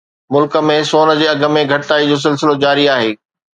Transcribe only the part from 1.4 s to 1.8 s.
۾